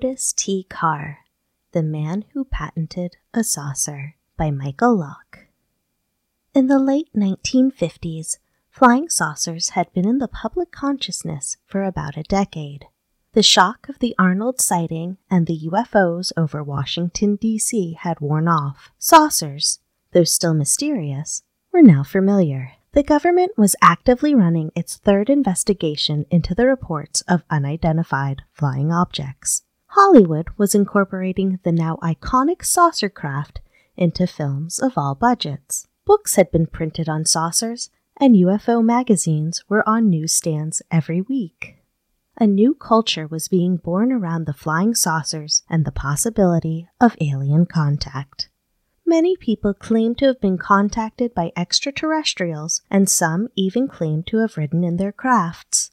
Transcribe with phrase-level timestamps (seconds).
[0.00, 0.64] Otis T.
[0.70, 1.24] Carr,
[1.72, 5.48] The Man Who Patented a Saucer by Michael Locke.
[6.54, 8.38] In the late 1950s,
[8.70, 12.86] flying saucers had been in the public consciousness for about a decade.
[13.32, 17.98] The shock of the Arnold sighting and the UFOs over Washington, D.C.
[17.98, 18.92] had worn off.
[19.00, 19.80] Saucers,
[20.12, 21.42] though still mysterious,
[21.72, 22.74] were now familiar.
[22.92, 29.64] The government was actively running its third investigation into the reports of unidentified flying objects.
[29.88, 33.60] Hollywood was incorporating the now iconic saucer craft
[33.96, 35.86] into films of all budgets.
[36.04, 41.76] Books had been printed on saucers, and UFO magazines were on newsstands every week.
[42.40, 47.66] A new culture was being born around the flying saucers and the possibility of alien
[47.66, 48.48] contact.
[49.04, 54.58] Many people claimed to have been contacted by extraterrestrials, and some even claimed to have
[54.58, 55.90] ridden in their crafts.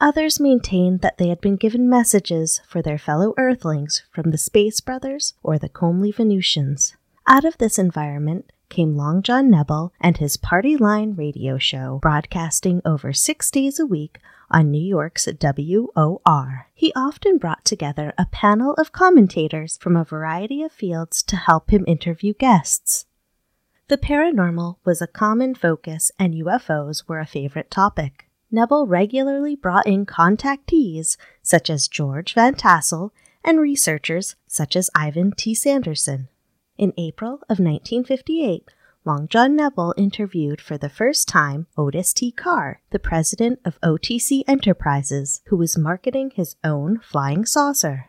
[0.00, 4.80] Others maintained that they had been given messages for their fellow Earthlings from the Space
[4.80, 6.96] Brothers or the Comely Venusians.
[7.26, 12.80] Out of this environment came Long John Nebel and his Party Line radio show, broadcasting
[12.82, 14.18] over six days a week
[14.50, 16.66] on New York's WOR.
[16.72, 21.70] He often brought together a panel of commentators from a variety of fields to help
[21.70, 23.04] him interview guests.
[23.88, 28.29] The paranormal was a common focus, and UFOs were a favorite topic.
[28.52, 33.12] Nebel regularly brought in contactees such as George Van Tassel
[33.44, 35.54] and researchers such as Ivan T.
[35.54, 36.28] Sanderson.
[36.76, 38.64] In April of 1958,
[39.04, 42.32] Long John Nebel interviewed for the first time Otis T.
[42.32, 48.06] Carr, the president of OTC Enterprises, who was marketing his own flying saucer.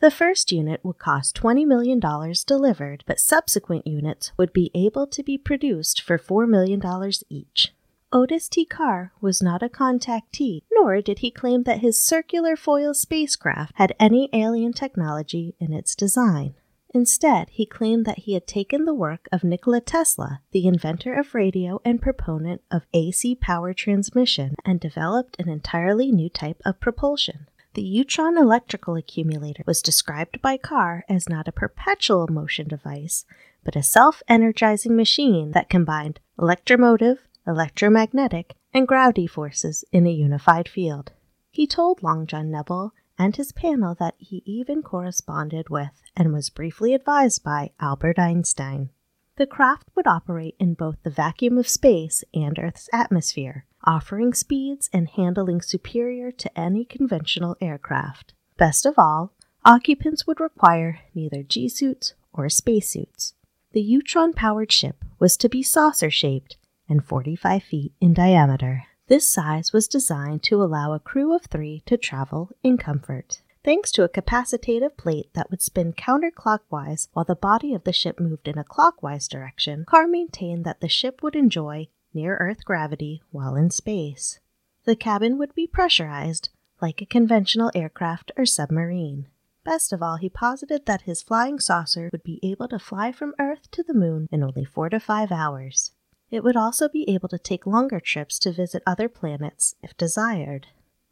[0.00, 2.00] The first unit would cost $20 million
[2.46, 6.82] delivered, but subsequent units would be able to be produced for $4 million
[7.30, 7.73] each.
[8.14, 8.64] Otis T.
[8.64, 13.92] Carr was not a contactee, nor did he claim that his circular foil spacecraft had
[13.98, 16.54] any alien technology in its design.
[16.94, 21.34] Instead, he claimed that he had taken the work of Nikola Tesla, the inventor of
[21.34, 27.48] radio and proponent of AC power transmission, and developed an entirely new type of propulsion.
[27.72, 33.24] The Utron electrical accumulator was described by Carr as not a perpetual motion device,
[33.64, 40.68] but a self energizing machine that combined electromotive, electromagnetic, and gravity forces in a unified
[40.68, 41.12] field.
[41.50, 46.50] He told Long John Nebel and his panel that he even corresponded with and was
[46.50, 48.90] briefly advised by Albert Einstein.
[49.36, 54.88] The craft would operate in both the vacuum of space and Earth's atmosphere, offering speeds
[54.92, 58.32] and handling superior to any conventional aircraft.
[58.56, 59.32] Best of all,
[59.64, 63.34] occupants would require neither G suits or spacesuits.
[63.72, 66.56] The Utron powered ship was to be saucer shaped
[66.94, 68.84] and 45 feet in diameter.
[69.08, 73.42] This size was designed to allow a crew of three to travel in comfort.
[73.64, 78.20] Thanks to a capacitative plate that would spin counterclockwise while the body of the ship
[78.20, 83.22] moved in a clockwise direction, Carr maintained that the ship would enjoy near Earth gravity
[83.32, 84.38] while in space.
[84.84, 86.50] The cabin would be pressurized
[86.80, 89.26] like a conventional aircraft or submarine.
[89.64, 93.34] Best of all, he posited that his flying saucer would be able to fly from
[93.40, 95.92] Earth to the moon in only four to five hours.
[96.34, 100.66] It would also be able to take longer trips to visit other planets if desired.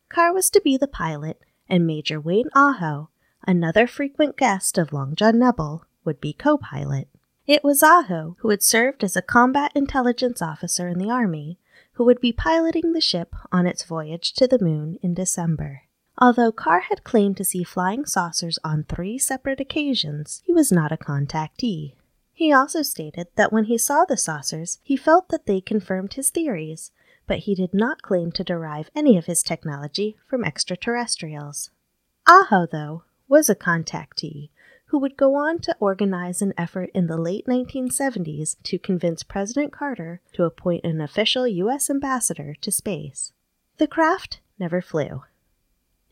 [0.08, 3.10] Carr was to be the pilot, and Major Wayne Aho,
[3.46, 7.08] another frequent guest of Long John Nebel, would be co pilot.
[7.46, 11.58] It was Aho, who had served as a combat intelligence officer in the Army,
[11.92, 15.82] who would be piloting the ship on its voyage to the moon in December.
[16.18, 20.92] Although Carr had claimed to see flying saucers on three separate occasions, he was not
[20.92, 21.94] a contactee.
[22.32, 26.30] He also stated that when he saw the saucers, he felt that they confirmed his
[26.30, 26.90] theories,
[27.26, 31.70] but he did not claim to derive any of his technology from extraterrestrials.
[32.26, 34.50] Aho, though, was a contactee
[34.86, 39.72] who would go on to organize an effort in the late 1970s to convince President
[39.72, 41.88] Carter to appoint an official U.S.
[41.88, 43.32] ambassador to space.
[43.78, 45.22] The craft never flew.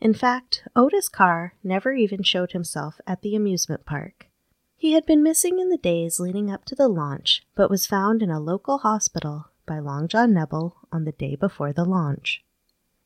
[0.01, 4.27] In fact, Otis Carr never even showed himself at the amusement park.
[4.75, 8.23] He had been missing in the days leading up to the launch, but was found
[8.23, 12.43] in a local hospital by Long John Nebel on the day before the launch.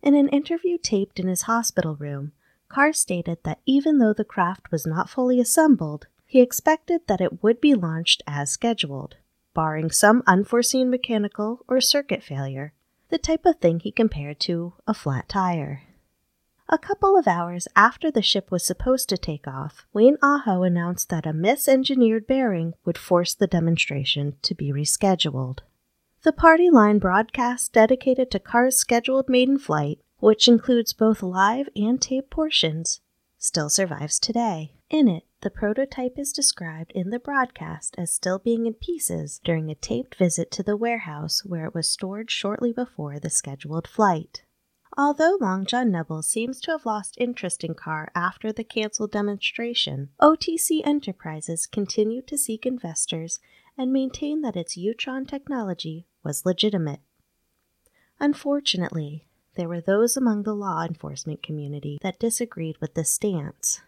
[0.02, 2.32] In an interview taped in his hospital room,
[2.70, 7.44] Carr stated that even though the craft was not fully assembled, he expected that it
[7.44, 9.18] would be launched as scheduled,
[9.54, 12.72] barring some unforeseen mechanical or circuit failure,
[13.10, 15.82] the type of thing he compared to a flat tire.
[16.68, 21.10] A couple of hours after the ship was supposed to take off, Wayne Aho announced
[21.10, 25.60] that a misengineered bearing would force the demonstration to be rescheduled.
[26.24, 32.02] The party line broadcast dedicated to Carr's scheduled maiden flight, which includes both live and
[32.02, 33.00] tape portions,
[33.38, 34.74] still survives today.
[34.90, 39.70] In it, the prototype is described in the broadcast as still being in pieces during
[39.70, 44.42] a taped visit to the warehouse where it was stored shortly before the scheduled flight.
[44.98, 50.10] Although Long John Nebel seems to have lost interest in Carr after the canceled demonstration,
[50.22, 53.40] OTC Enterprises continued to seek investors
[53.78, 57.02] and maintain that its Utron technology was legitimate.
[58.22, 63.82] Unfortunately, there were those among the law enforcement community that disagreed with this stance.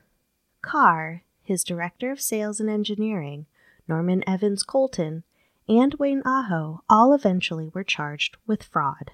[0.62, 3.46] Carr, his director of sales and engineering,
[3.88, 5.24] Norman Evans Colton,
[5.70, 9.12] and Wayne Aho all eventually were charged with fraud.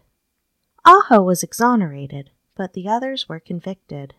[0.85, 4.15] Aho was exonerated, but the others were convicted.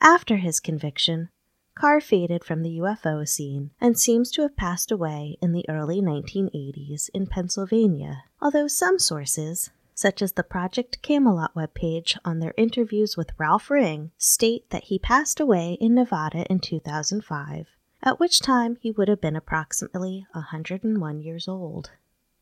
[0.00, 1.28] After his conviction,
[1.74, 6.00] Carr faded from the UFO scene and seems to have passed away in the early
[6.00, 13.16] 1980s in Pennsylvania, although some sources, such as the Project Camelot webpage on their interviews
[13.16, 17.68] with Ralph Ring, state that he passed away in Nevada in 2005,
[18.02, 21.90] at which time he would have been approximately 101 years old.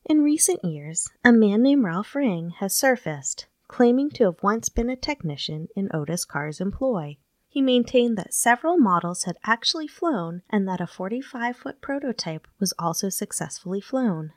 [0.05, 4.91] In recent years, a man named Ralph Ring has surfaced, claiming to have once been
[4.91, 7.19] a technician in Otis Carr's employ.
[7.49, 12.75] He maintained that several models had actually flown and that a 45 foot prototype was
[12.81, 14.33] also successfully flown.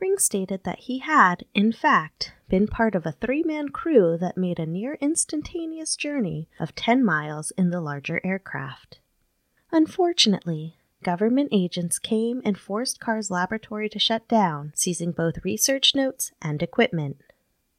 [0.00, 4.38] Ring stated that he had, in fact, been part of a three man crew that
[4.38, 9.00] made a near instantaneous journey of 10 miles in the larger aircraft.
[9.72, 16.32] Unfortunately, government agents came and forced Carr's laboratory to shut down, seizing both research notes
[16.42, 17.18] and equipment.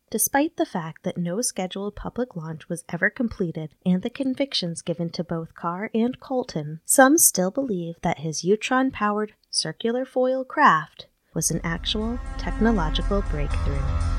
[0.10, 5.10] Despite the fact that no scheduled public launch was ever completed and the convictions given
[5.10, 11.08] to both Carr and Colton, some still believe that his Utron powered circular foil craft
[11.34, 14.17] was an actual technological breakthrough.